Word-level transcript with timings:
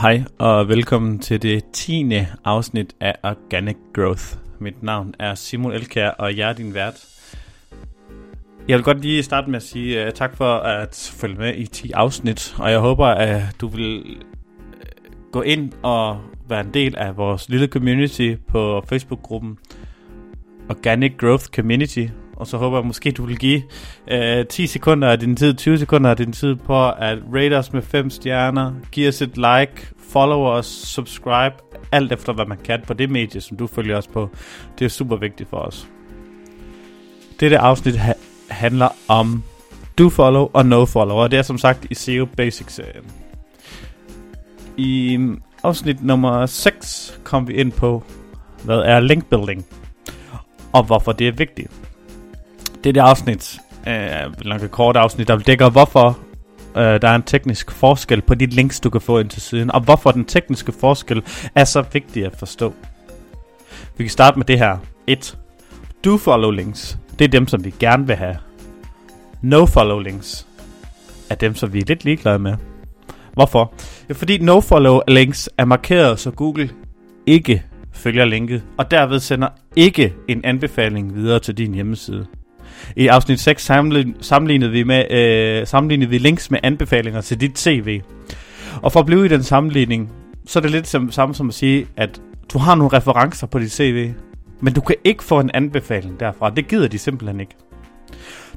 Hej 0.00 0.22
og 0.38 0.68
velkommen 0.68 1.18
til 1.18 1.42
det 1.42 1.64
10. 1.72 2.12
afsnit 2.44 2.94
af 3.00 3.14
Organic 3.22 3.76
Growth. 3.94 4.24
Mit 4.60 4.82
navn 4.82 5.14
er 5.18 5.34
Simon 5.34 5.72
Elkær, 5.72 6.08
og 6.08 6.36
jeg 6.36 6.48
er 6.48 6.52
din 6.52 6.74
vært. 6.74 7.06
Jeg 8.68 8.76
vil 8.76 8.84
godt 8.84 9.00
lige 9.00 9.22
starte 9.22 9.50
med 9.50 9.56
at 9.56 9.62
sige 9.62 10.06
uh, 10.06 10.12
tak 10.12 10.36
for 10.36 10.54
at 10.54 11.12
følge 11.16 11.36
med 11.36 11.54
i 11.54 11.66
10 11.66 11.90
afsnit, 11.92 12.54
og 12.58 12.70
jeg 12.70 12.78
håber, 12.78 13.06
at 13.06 13.42
du 13.60 13.68
vil 13.68 13.96
øh, 14.06 14.16
gå 15.32 15.42
ind 15.42 15.72
og 15.82 16.20
være 16.48 16.60
en 16.60 16.74
del 16.74 16.96
af 16.96 17.16
vores 17.16 17.48
lille 17.48 17.66
community 17.66 18.34
på 18.48 18.84
Facebook-gruppen 18.88 19.58
Organic 20.68 21.12
Growth 21.18 21.44
Community, 21.44 22.06
og 22.42 22.48
så 22.48 22.56
håber 22.56 22.78
jeg 22.78 22.86
måske, 22.86 23.10
du 23.10 23.24
vil 23.26 23.38
give 23.38 23.62
øh, 24.08 24.46
10 24.46 24.66
sekunder 24.66 25.08
af 25.08 25.18
din 25.18 25.36
tid, 25.36 25.54
20 25.54 25.78
sekunder 25.78 26.10
af 26.10 26.16
din 26.16 26.32
tid 26.32 26.54
på 26.54 26.90
at 26.90 27.18
rate 27.34 27.58
os 27.58 27.72
med 27.72 27.82
5 27.82 28.10
stjerner, 28.10 28.72
give 28.92 29.08
os 29.08 29.22
et 29.22 29.36
like, 29.36 29.88
follow 30.12 30.38
os, 30.38 30.66
subscribe, 30.66 31.54
alt 31.92 32.12
efter 32.12 32.32
hvad 32.32 32.46
man 32.46 32.58
kan 32.64 32.80
på 32.86 32.94
det 32.94 33.10
medie, 33.10 33.40
som 33.40 33.56
du 33.56 33.66
følger 33.66 33.96
os 33.96 34.06
på. 34.06 34.30
Det 34.78 34.84
er 34.84 34.88
super 34.88 35.16
vigtigt 35.16 35.50
for 35.50 35.56
os. 35.56 35.88
Dette 37.40 37.58
afsnit 37.58 37.96
ha- 37.96 38.12
handler 38.48 38.88
om 39.08 39.42
do 39.98 40.08
follow 40.08 40.50
og 40.52 40.66
no 40.66 40.84
follow, 40.84 41.16
og 41.16 41.30
det 41.30 41.38
er 41.38 41.42
som 41.42 41.58
sagt 41.58 41.86
i 41.90 41.94
SEO 41.94 42.24
Basics-serien. 42.36 43.04
I 44.76 45.18
afsnit 45.62 46.04
nummer 46.04 46.46
6 46.46 47.20
kom 47.24 47.48
vi 47.48 47.54
ind 47.54 47.72
på, 47.72 48.02
hvad 48.64 48.78
er 48.78 49.00
link 49.00 49.26
building, 49.26 49.66
og 50.72 50.82
hvorfor 50.84 51.12
det 51.12 51.28
er 51.28 51.32
vigtigt. 51.32 51.70
Det 52.84 52.88
er 52.88 52.92
det 52.92 53.00
afsnit, 53.00 53.58
øh, 53.88 54.44
nok 54.44 54.62
et 54.62 54.70
kort 54.70 54.96
afsnit, 54.96 55.28
der 55.28 55.38
dækker, 55.38 55.70
hvorfor 55.70 56.18
øh, 56.76 56.82
der 56.82 57.08
er 57.08 57.14
en 57.14 57.22
teknisk 57.22 57.70
forskel 57.70 58.20
på 58.20 58.34
de 58.34 58.46
links, 58.46 58.80
du 58.80 58.90
kan 58.90 59.00
få 59.00 59.18
ind 59.18 59.28
til 59.28 59.42
siden, 59.42 59.70
og 59.70 59.80
hvorfor 59.80 60.10
den 60.10 60.24
tekniske 60.24 60.72
forskel 60.72 61.22
er 61.54 61.64
så 61.64 61.84
vigtig 61.92 62.26
at 62.26 62.36
forstå. 62.36 62.74
Vi 63.96 64.04
kan 64.04 64.10
starte 64.10 64.38
med 64.38 64.46
det 64.46 64.58
her. 64.58 64.78
1. 65.06 65.38
Do 66.04 66.16
follow 66.16 66.50
links. 66.50 66.98
Det 67.18 67.24
er 67.24 67.28
dem, 67.28 67.48
som 67.48 67.64
vi 67.64 67.74
gerne 67.78 68.06
vil 68.06 68.16
have. 68.16 68.36
No 69.42 69.66
follow 69.66 69.98
links 69.98 70.46
er 71.30 71.34
dem, 71.34 71.54
som 71.54 71.72
vi 71.72 71.78
er 71.78 71.84
lidt 71.88 72.04
ligeglade 72.04 72.38
med. 72.38 72.54
Hvorfor? 73.32 73.74
Ja, 74.08 74.14
fordi 74.14 74.38
no 74.38 74.60
follow 74.60 75.00
links 75.08 75.50
er 75.58 75.64
markeret, 75.64 76.18
så 76.18 76.30
Google 76.30 76.70
ikke 77.26 77.62
følger 77.92 78.24
linket, 78.24 78.62
og 78.78 78.90
derved 78.90 79.20
sender 79.20 79.48
ikke 79.76 80.14
en 80.28 80.44
anbefaling 80.44 81.14
videre 81.14 81.38
til 81.38 81.58
din 81.58 81.74
hjemmeside. 81.74 82.26
I 82.96 83.06
afsnit 83.06 83.40
6 83.40 83.70
sammenlignede 84.20 84.70
vi, 84.70 84.82
med, 84.82 85.10
øh, 85.10 85.66
sammenlignede 85.66 86.10
vi 86.10 86.18
links 86.18 86.50
med 86.50 86.58
anbefalinger 86.62 87.20
til 87.20 87.40
dit 87.40 87.58
CV. 87.58 88.00
Og 88.82 88.92
for 88.92 89.00
at 89.00 89.06
blive 89.06 89.24
i 89.24 89.28
den 89.28 89.42
sammenligning, 89.42 90.12
så 90.46 90.58
er 90.58 90.60
det 90.60 90.70
lidt 90.70 90.88
som, 90.88 91.10
samme 91.10 91.34
som 91.34 91.48
at 91.48 91.54
sige, 91.54 91.86
at 91.96 92.20
du 92.52 92.58
har 92.58 92.74
nogle 92.74 92.96
referencer 92.96 93.46
på 93.46 93.58
dit 93.58 93.72
CV, 93.72 94.12
men 94.60 94.72
du 94.72 94.80
kan 94.80 94.96
ikke 95.04 95.24
få 95.24 95.40
en 95.40 95.50
anbefaling 95.54 96.20
derfra. 96.20 96.50
Det 96.50 96.68
gider 96.68 96.88
de 96.88 96.98
simpelthen 96.98 97.40
ikke. 97.40 97.54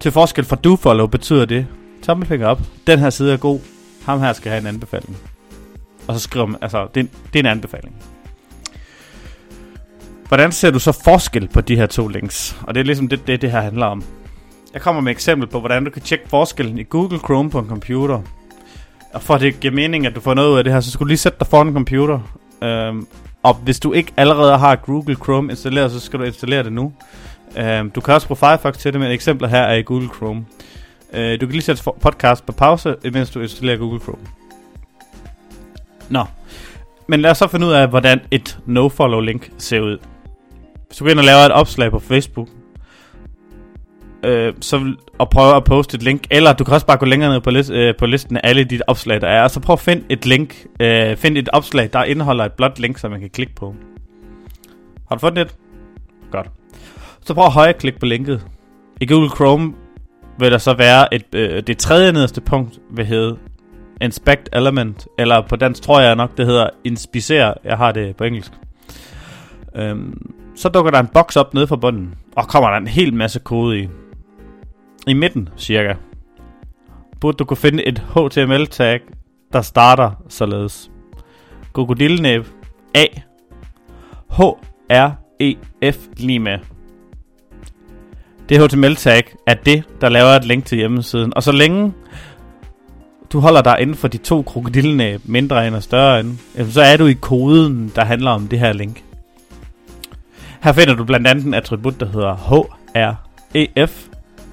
Til 0.00 0.12
forskel 0.12 0.44
fra 0.44 0.56
dofollow 0.56 1.06
betyder 1.06 1.44
det, 1.44 1.66
tommelfinger 2.02 2.46
op, 2.46 2.60
den 2.86 2.98
her 2.98 3.10
side 3.10 3.32
er 3.32 3.36
god, 3.36 3.60
ham 4.04 4.20
her 4.20 4.32
skal 4.32 4.50
have 4.50 4.60
en 4.60 4.66
anbefaling. 4.66 5.16
Og 6.06 6.14
så 6.14 6.20
skriver 6.20 6.46
man, 6.46 6.58
altså, 6.62 6.88
det, 6.94 7.08
det 7.32 7.38
er 7.38 7.40
en 7.40 7.46
anbefaling. 7.46 7.94
Hvordan 10.28 10.52
ser 10.52 10.70
du 10.70 10.78
så 10.78 10.92
forskel 11.04 11.48
på 11.48 11.60
de 11.60 11.76
her 11.76 11.86
to 11.86 12.08
links? 12.08 12.56
Og 12.62 12.74
det 12.74 12.80
er 12.80 12.84
ligesom 12.84 13.08
det, 13.08 13.26
det, 13.26 13.42
det 13.42 13.50
her 13.50 13.60
handler 13.60 13.86
om. 13.86 14.04
Jeg 14.72 14.82
kommer 14.82 15.02
med 15.02 15.12
et 15.12 15.14
eksempel 15.14 15.48
på, 15.48 15.60
hvordan 15.60 15.84
du 15.84 15.90
kan 15.90 16.02
tjekke 16.02 16.28
forskellen 16.28 16.78
i 16.78 16.82
Google 16.82 17.18
Chrome 17.18 17.50
på 17.50 17.58
en 17.58 17.68
computer. 17.68 18.20
Og 19.14 19.22
for 19.22 19.34
at 19.34 19.40
det 19.40 19.60
giver 19.60 19.74
mening, 19.74 20.06
at 20.06 20.14
du 20.14 20.20
får 20.20 20.34
noget 20.34 20.52
ud 20.52 20.58
af 20.58 20.64
det 20.64 20.72
her, 20.72 20.80
så 20.80 20.90
skulle 20.90 21.06
du 21.06 21.08
lige 21.08 21.18
sætte 21.18 21.38
dig 21.38 21.46
foran 21.46 21.66
en 21.68 21.74
computer. 21.74 22.20
Øhm, 22.62 23.06
og 23.42 23.54
hvis 23.54 23.80
du 23.80 23.92
ikke 23.92 24.12
allerede 24.16 24.58
har 24.58 24.76
Google 24.76 25.16
Chrome 25.16 25.50
installeret, 25.50 25.92
så 25.92 26.00
skal 26.00 26.18
du 26.18 26.24
installere 26.24 26.62
det 26.62 26.72
nu. 26.72 26.92
Øhm, 27.56 27.90
du 27.90 28.00
kan 28.00 28.14
også 28.14 28.26
bruge 28.26 28.38
Firefox 28.38 28.78
til 28.78 28.92
det, 28.92 29.00
men 29.00 29.10
eksempler 29.10 29.48
her 29.48 29.62
er 29.62 29.74
i 29.74 29.82
Google 29.82 30.08
Chrome. 30.16 30.44
Øh, 31.12 31.40
du 31.40 31.46
kan 31.46 31.52
lige 31.52 31.62
sætte 31.62 31.82
podcast 32.00 32.46
på 32.46 32.52
pause, 32.52 32.96
imens 33.04 33.30
du 33.30 33.40
installerer 33.40 33.76
Google 33.76 34.00
Chrome. 34.00 34.26
Nå. 36.08 36.24
Men 37.06 37.20
lad 37.20 37.30
os 37.30 37.38
så 37.38 37.48
finde 37.48 37.66
ud 37.66 37.72
af, 37.72 37.88
hvordan 37.88 38.20
et 38.30 38.58
no-follow 38.66 39.20
link 39.20 39.50
ser 39.58 39.80
ud. 39.80 39.98
Hvis 40.94 40.98
du 40.98 41.04
går 41.04 41.10
ind 41.10 41.18
og 41.18 41.24
laver 41.24 41.40
et 41.40 41.52
opslag 41.52 41.90
på 41.90 41.98
Facebook, 41.98 42.48
øh, 44.24 44.54
så 44.60 44.94
og 45.18 45.30
prøve 45.30 45.56
at 45.56 45.64
poste 45.64 45.94
et 45.94 46.02
link, 46.02 46.26
eller 46.30 46.52
du 46.52 46.64
kan 46.64 46.74
også 46.74 46.86
bare 46.86 46.96
gå 46.96 47.06
længere 47.06 47.32
ned 47.32 47.40
på, 47.40 47.50
list, 47.50 47.70
øh, 47.70 47.94
på 47.98 48.06
listen 48.06 48.36
af 48.36 48.40
alle 48.44 48.64
de 48.64 48.80
opslag, 48.86 49.20
der 49.20 49.28
er, 49.28 49.42
og 49.42 49.50
så 49.50 49.60
prøv 49.60 49.72
at 49.72 49.80
finde 49.80 50.04
et 50.08 50.26
link, 50.26 50.66
øh, 50.80 51.16
find 51.16 51.38
et 51.38 51.48
opslag, 51.48 51.90
der 51.92 52.04
indeholder 52.04 52.44
et 52.44 52.52
blåt 52.52 52.78
link, 52.78 52.98
som 52.98 53.10
man 53.10 53.20
kan 53.20 53.30
klikke 53.30 53.54
på. 53.54 53.74
Har 55.08 55.16
du 55.16 55.20
fundet 55.20 55.46
det? 55.46 55.56
Godt. 56.30 56.50
Så 57.24 57.34
prøv 57.34 57.44
at 57.44 57.52
højreklikke 57.52 57.98
på 57.98 58.06
linket. 58.06 58.46
I 59.00 59.06
Google 59.06 59.30
Chrome 59.30 59.74
vil 60.38 60.52
der 60.52 60.58
så 60.58 60.74
være 60.74 61.14
et, 61.14 61.34
øh, 61.34 61.62
det 61.66 61.78
tredje 61.78 62.12
nederste 62.12 62.40
punkt, 62.40 62.78
vil 62.90 63.06
hedde 63.06 63.36
Inspect 64.00 64.48
Element, 64.52 65.06
eller 65.18 65.40
på 65.48 65.56
dansk 65.56 65.82
tror 65.82 66.00
jeg 66.00 66.16
nok, 66.16 66.36
det 66.36 66.46
hedder 66.46 66.70
Inspicere, 66.84 67.54
jeg 67.64 67.76
har 67.76 67.92
det 67.92 68.16
på 68.16 68.24
engelsk. 68.24 68.52
Øhm, 69.76 70.34
så 70.54 70.68
dukker 70.68 70.90
der 70.90 71.00
en 71.00 71.06
boks 71.06 71.36
op 71.36 71.54
nede 71.54 71.66
fra 71.66 71.76
bunden, 71.76 72.14
og 72.36 72.48
kommer 72.48 72.70
der 72.70 72.76
en 72.76 72.86
hel 72.86 73.14
masse 73.14 73.38
kode 73.38 73.78
i. 73.78 73.88
I 75.06 75.12
midten, 75.12 75.48
cirka, 75.56 75.94
burde 77.20 77.36
du 77.36 77.44
kunne 77.44 77.56
finde 77.56 77.84
et 77.84 77.98
HTML-tag, 77.98 79.00
der 79.52 79.62
starter 79.62 80.10
således. 80.28 80.90
Krokodillenæb 81.72 82.46
A 82.94 83.04
H 84.30 84.40
R 84.90 85.10
E 85.40 85.54
F 85.92 85.98
lige 86.16 86.38
med. 86.38 86.58
Det 88.48 88.62
HTML-tag 88.62 89.22
er 89.46 89.54
det, 89.54 89.84
der 90.00 90.08
laver 90.08 90.28
et 90.28 90.44
link 90.44 90.64
til 90.64 90.78
hjemmesiden. 90.78 91.32
Og 91.36 91.42
så 91.42 91.52
længe 91.52 91.92
du 93.32 93.40
holder 93.40 93.62
dig 93.62 93.76
inden 93.80 93.96
for 93.96 94.08
de 94.08 94.18
to 94.18 94.42
krokodillenæb, 94.42 95.20
mindre 95.24 95.66
end 95.66 95.74
og 95.74 95.82
større 95.82 96.20
end, 96.20 96.38
så 96.70 96.82
er 96.82 96.96
du 96.96 97.06
i 97.06 97.12
koden, 97.12 97.92
der 97.96 98.04
handler 98.04 98.30
om 98.30 98.48
det 98.48 98.58
her 98.58 98.72
link. 98.72 99.04
Her 100.64 100.72
finder 100.72 100.94
du 100.94 101.04
blandt 101.04 101.26
andet 101.26 101.44
en 101.44 101.54
attribut, 101.54 102.00
der 102.00 102.06
hedder 102.06 102.34
href. 102.34 104.06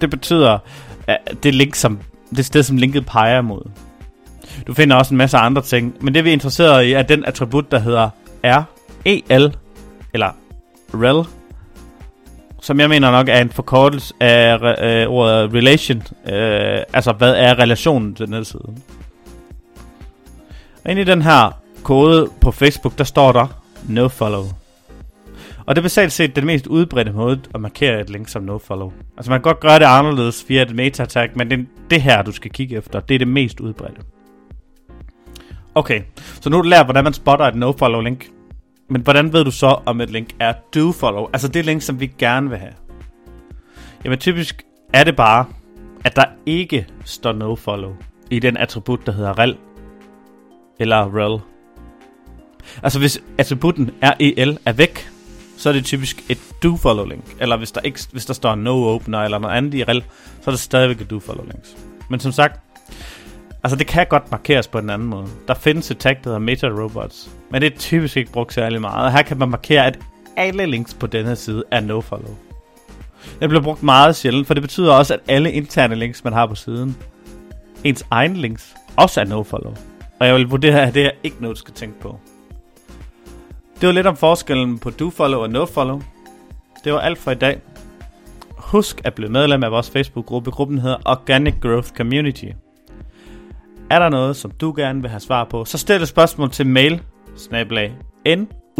Det 0.00 0.10
betyder 0.10 0.58
at 1.06 1.18
det 1.42 1.54
link, 1.54 1.74
som 1.74 1.98
det 2.36 2.44
sted, 2.44 2.62
som 2.62 2.76
linket 2.76 3.06
peger 3.06 3.40
mod. 3.40 3.70
Du 4.66 4.74
finder 4.74 4.96
også 4.96 5.14
en 5.14 5.18
masse 5.18 5.36
andre 5.36 5.62
ting, 5.62 5.94
men 6.00 6.14
det 6.14 6.24
vi 6.24 6.28
er 6.28 6.32
interesseret 6.32 6.84
i 6.84 6.92
er 6.92 7.02
den 7.02 7.24
attribut, 7.24 7.70
der 7.70 7.78
hedder 7.78 8.10
rel, 8.44 9.56
eller 10.14 10.30
rel, 10.94 11.26
som 12.62 12.80
jeg 12.80 12.88
mener 12.88 13.10
nok 13.10 13.28
er 13.28 13.40
en 13.40 13.50
forkortelse 13.50 14.14
af 14.20 14.54
øh, 14.82 15.08
ordet 15.08 15.54
relation, 15.54 16.02
øh, 16.26 16.82
altså 16.92 17.12
hvad 17.12 17.34
er 17.34 17.58
relationen 17.58 18.14
til 18.14 18.26
den 18.26 18.44
side. 18.44 18.74
Og 20.84 20.90
inde 20.90 21.02
i 21.02 21.04
den 21.04 21.22
her 21.22 21.58
kode 21.82 22.30
på 22.40 22.50
Facebook, 22.50 22.98
der 22.98 23.04
står 23.04 23.32
der 23.32 23.46
no 23.88 24.08
follow. 24.08 24.44
Og 25.66 25.76
det 25.76 25.80
er 25.80 25.82
basalt 25.82 26.12
set 26.12 26.36
den 26.36 26.46
mest 26.46 26.66
udbredte 26.66 27.12
måde 27.12 27.40
at 27.54 27.60
markere 27.60 28.00
et 28.00 28.10
link 28.10 28.28
som 28.28 28.42
nofollow. 28.42 28.92
Altså 29.16 29.30
man 29.30 29.40
kan 29.40 29.42
godt 29.42 29.60
gøre 29.60 29.78
det 29.78 29.84
anderledes 29.84 30.44
via 30.48 30.62
et 30.62 30.74
meta-tag, 30.74 31.30
men 31.34 31.50
det, 31.50 31.66
det 31.90 32.02
her, 32.02 32.22
du 32.22 32.32
skal 32.32 32.50
kigge 32.50 32.76
efter, 32.76 33.00
det 33.00 33.14
er 33.14 33.18
det 33.18 33.28
mest 33.28 33.60
udbredte. 33.60 34.00
Okay, 35.74 36.02
så 36.16 36.50
nu 36.50 36.56
har 36.56 36.62
du 36.62 36.68
lært, 36.68 36.86
hvordan 36.86 37.04
man 37.04 37.12
spotter 37.12 37.46
et 37.46 37.54
nofollow 37.54 38.00
link. 38.00 38.30
Men 38.88 39.02
hvordan 39.02 39.32
ved 39.32 39.44
du 39.44 39.50
så, 39.50 39.66
om 39.86 40.00
et 40.00 40.10
link 40.10 40.28
er 40.40 40.52
dofollow? 40.74 41.28
Altså 41.32 41.48
det 41.48 41.64
link, 41.64 41.82
som 41.82 42.00
vi 42.00 42.06
gerne 42.06 42.48
vil 42.48 42.58
have. 42.58 42.72
Jamen 44.04 44.18
typisk 44.18 44.62
er 44.92 45.04
det 45.04 45.16
bare, 45.16 45.46
at 46.04 46.16
der 46.16 46.24
ikke 46.46 46.86
står 47.04 47.32
nofollow 47.32 47.92
i 48.30 48.38
den 48.38 48.56
attribut, 48.56 49.06
der 49.06 49.12
hedder 49.12 49.38
rel 49.38 49.56
eller 50.80 51.16
rel. 51.16 51.40
Altså 52.82 52.98
hvis 52.98 53.22
attributen 53.38 53.90
rel 54.02 54.58
er 54.66 54.72
væk, 54.72 55.11
så 55.62 55.68
er 55.68 55.72
det 55.72 55.84
typisk 55.84 56.24
et 56.28 56.38
do-follow 56.62 57.04
link. 57.04 57.24
Eller 57.40 57.56
hvis 57.56 57.72
der, 57.72 57.80
ikke, 57.80 58.00
hvis 58.12 58.26
der 58.26 58.34
står 58.34 58.54
no 58.54 58.94
opener 58.94 59.18
eller 59.18 59.38
noget 59.38 59.56
andet 59.56 59.74
i 59.74 59.84
rel, 59.84 60.04
så 60.40 60.50
er 60.50 60.50
det 60.50 60.60
stadigvæk 60.60 61.00
et 61.00 61.10
do-follow 61.10 61.44
links. 61.44 61.76
Men 62.10 62.20
som 62.20 62.32
sagt, 62.32 62.60
altså 63.62 63.76
det 63.76 63.86
kan 63.86 64.06
godt 64.10 64.30
markeres 64.30 64.68
på 64.68 64.78
en 64.78 64.90
anden 64.90 65.08
måde. 65.08 65.26
Der 65.48 65.54
findes 65.54 65.90
et 65.90 65.98
tag, 65.98 66.16
der 66.16 66.20
hedder 66.24 66.38
meta 66.38 66.68
robots, 66.68 67.30
men 67.50 67.62
det 67.62 67.72
er 67.72 67.78
typisk 67.78 68.16
ikke 68.16 68.32
brugt 68.32 68.54
særlig 68.54 68.80
meget. 68.80 69.12
Her 69.12 69.22
kan 69.22 69.38
man 69.38 69.48
markere, 69.48 69.86
at 69.86 69.98
alle 70.36 70.66
links 70.66 70.94
på 70.94 71.06
denne 71.06 71.36
side 71.36 71.64
er 71.70 71.80
no-follow. 71.80 72.34
Det 73.40 73.48
bliver 73.48 73.62
brugt 73.62 73.82
meget 73.82 74.16
sjældent, 74.16 74.46
for 74.46 74.54
det 74.54 74.62
betyder 74.62 74.92
også, 74.92 75.14
at 75.14 75.20
alle 75.28 75.52
interne 75.52 75.94
links, 75.94 76.24
man 76.24 76.32
har 76.32 76.46
på 76.46 76.54
siden, 76.54 76.96
ens 77.84 78.06
egen 78.10 78.36
links, 78.36 78.74
også 78.96 79.20
er 79.20 79.24
no-follow. 79.24 79.76
Og 80.20 80.26
jeg 80.26 80.34
vil 80.34 80.48
vurdere, 80.48 80.82
at 80.82 80.94
det 80.94 81.06
er 81.06 81.10
ikke 81.22 81.36
noget, 81.40 81.56
du 81.56 81.58
skal 81.58 81.74
tænke 81.74 82.00
på. 82.00 82.20
Det 83.82 83.86
var 83.86 83.92
lidt 83.92 84.06
om 84.06 84.16
forskellen 84.16 84.78
på 84.78 84.90
dofollow 84.90 85.40
og 85.40 85.50
nofollow. 85.50 86.02
Det 86.84 86.92
var 86.92 87.00
alt 87.00 87.18
for 87.18 87.30
i 87.30 87.34
dag. 87.34 87.60
Husk 88.58 89.00
at 89.04 89.14
blive 89.14 89.30
medlem 89.30 89.64
af 89.64 89.70
vores 89.70 89.90
Facebook-gruppe. 89.90 90.50
Gruppen 90.50 90.78
hedder 90.78 90.96
Organic 91.04 91.54
Growth 91.60 91.88
Community. 91.88 92.44
Er 93.90 93.98
der 93.98 94.08
noget, 94.08 94.36
som 94.36 94.50
du 94.50 94.74
gerne 94.76 95.00
vil 95.00 95.10
have 95.10 95.20
svar 95.20 95.44
på, 95.44 95.64
så 95.64 95.78
stil 95.78 96.02
et 96.02 96.08
spørgsmål 96.08 96.50
til 96.50 96.66
mail, 96.66 97.02
snablag, 97.36 97.92
n-u-t-i-m-o.dk 98.26 98.72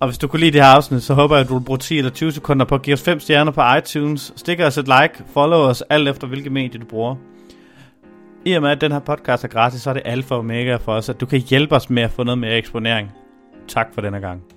Og 0.00 0.08
hvis 0.08 0.18
du 0.18 0.28
kunne 0.28 0.40
lide 0.40 0.52
det 0.52 0.62
her 0.62 0.68
afsnit, 0.68 1.02
så 1.02 1.14
håber 1.14 1.36
jeg, 1.36 1.44
at 1.44 1.48
du 1.48 1.58
vil 1.58 1.64
bruge 1.64 1.78
10 1.78 1.98
eller 1.98 2.10
20 2.10 2.32
sekunder 2.32 2.66
på 2.66 2.74
at 2.74 2.82
give 2.82 2.94
os 2.94 3.02
5 3.02 3.20
stjerner 3.20 3.52
på 3.52 3.62
iTunes. 3.78 4.32
Stik 4.36 4.60
os 4.60 4.78
et 4.78 4.84
like, 4.84 5.24
follow 5.34 5.58
os 5.58 5.82
alt 5.82 6.08
efter 6.08 6.26
hvilke 6.26 6.50
medier 6.50 6.80
du 6.80 6.86
bruger. 6.86 7.16
I 8.46 8.52
og 8.52 8.62
med, 8.62 8.70
at 8.70 8.80
den 8.80 8.92
her 8.92 8.98
podcast 8.98 9.44
er 9.44 9.48
gratis, 9.48 9.82
så 9.82 9.90
er 9.90 9.94
det 9.94 10.02
alfa 10.04 10.34
og 10.34 10.40
omega 10.40 10.76
for 10.76 10.92
os, 10.92 11.08
at 11.08 11.20
du 11.20 11.26
kan 11.26 11.38
hjælpe 11.38 11.74
os 11.74 11.90
med 11.90 12.02
at 12.02 12.10
få 12.10 12.22
noget 12.22 12.38
mere 12.38 12.56
eksponering. 12.56 13.10
Tak 13.68 13.94
for 13.94 14.00
denne 14.00 14.20
gang. 14.20 14.55